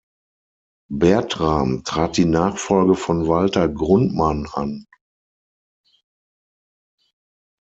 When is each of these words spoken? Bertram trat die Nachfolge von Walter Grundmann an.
Bertram 0.89 1.83
trat 1.83 2.17
die 2.17 2.25
Nachfolge 2.25 2.95
von 2.95 3.27
Walter 3.27 3.69
Grundmann 3.69 4.47
an. 4.51 4.87